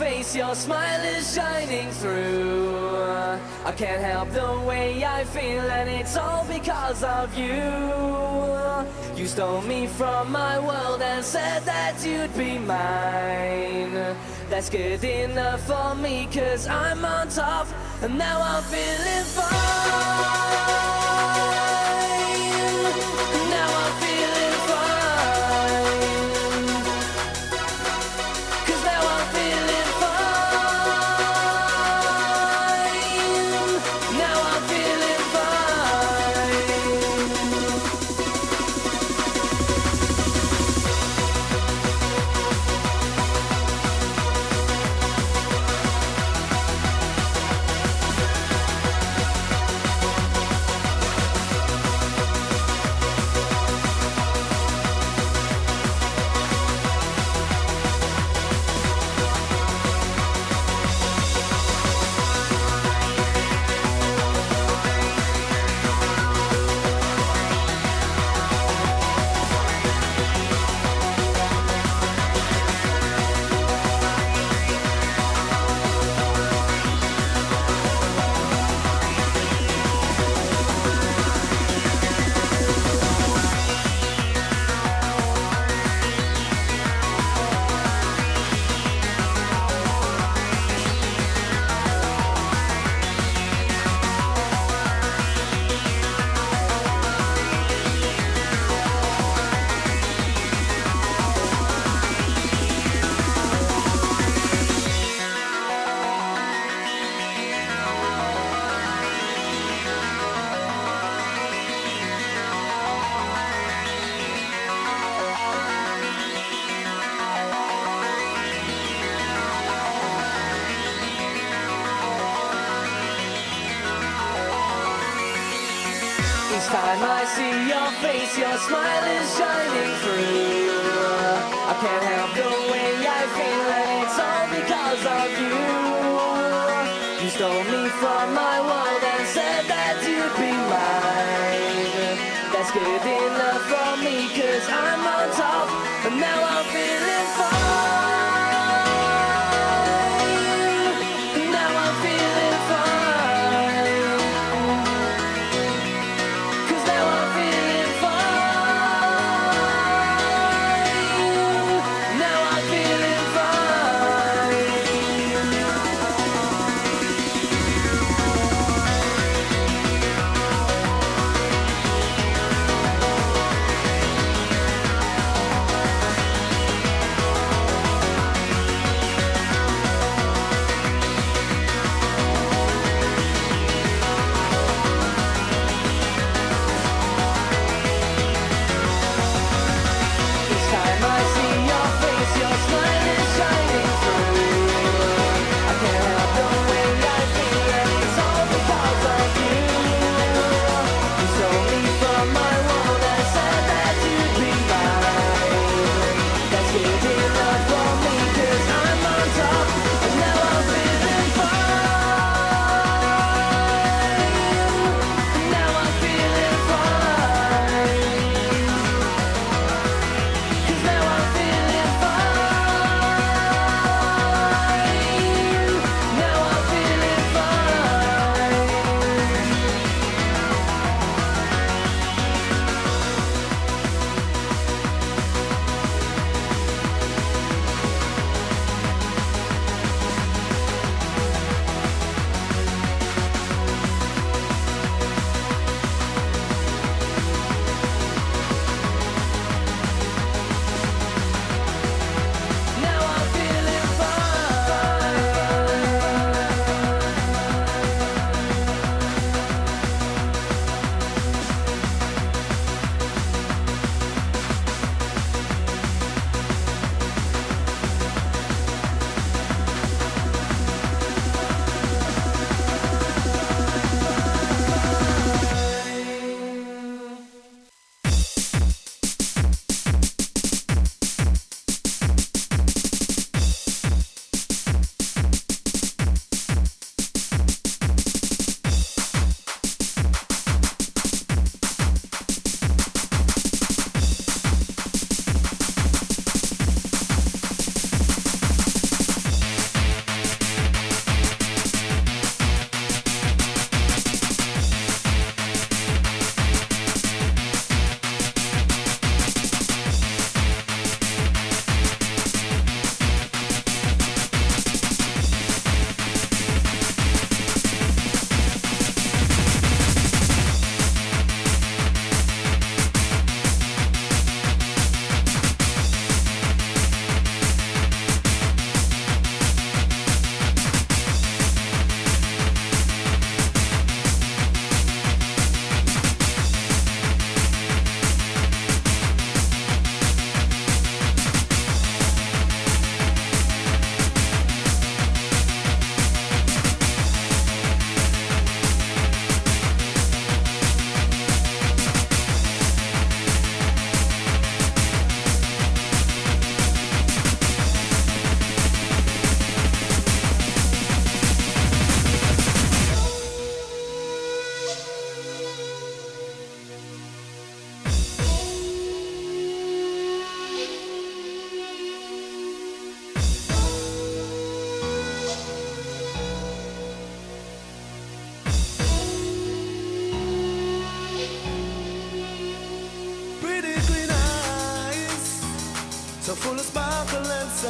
[0.00, 2.74] face, your smile is shining through.
[3.66, 7.60] I can't help the way I feel, and it's all because of you.
[9.18, 14.16] You stole me from my world and said that you'd be mine.
[14.48, 17.66] That's good enough for me, cause I'm on top,
[18.00, 19.39] and now I'm feeling fine.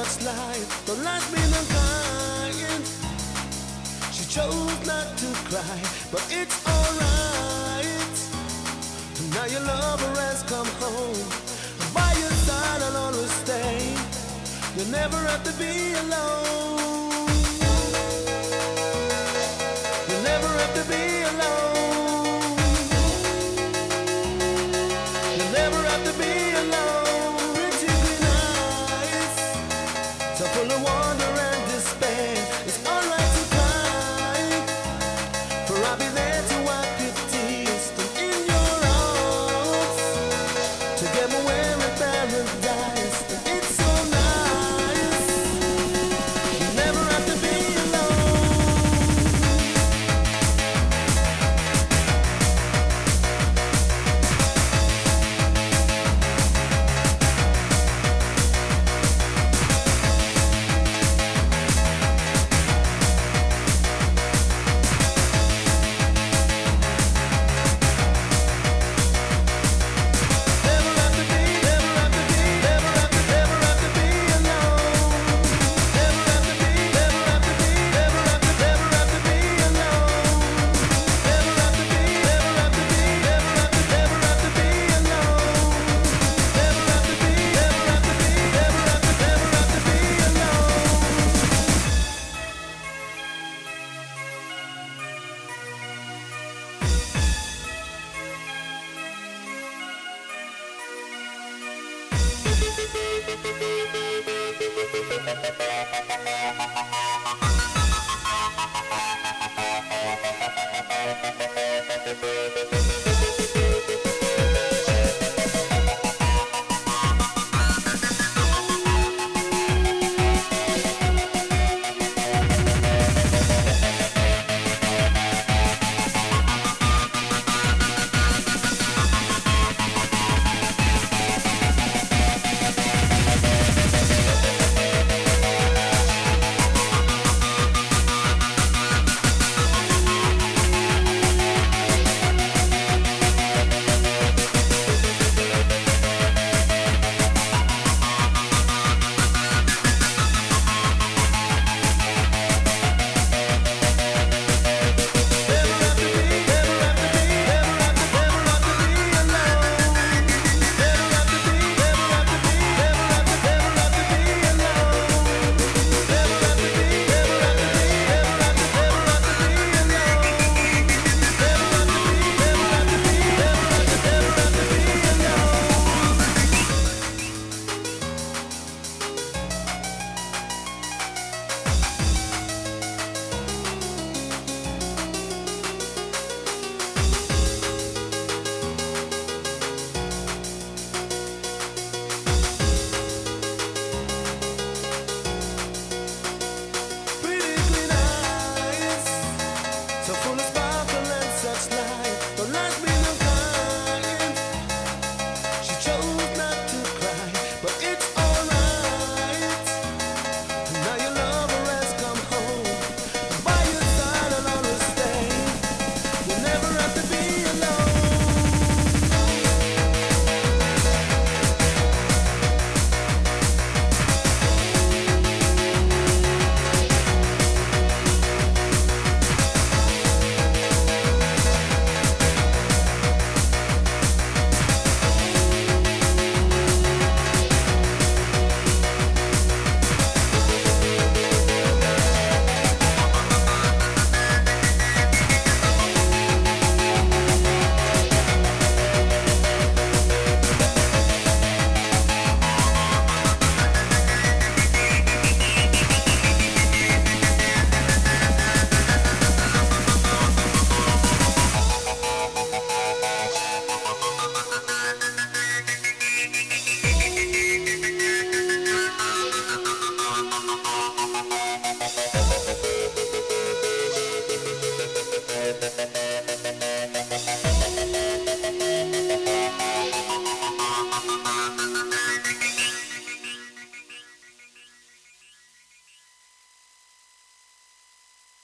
[0.05, 0.87] Such life.
[0.87, 2.85] The life's been unkind.
[4.13, 5.79] She chose not to cry,
[6.11, 8.17] but it's alright.
[9.35, 11.29] Now your lover has come home.
[11.93, 13.95] By your side, I'll always stay.
[14.77, 16.60] You'll never have to be alone.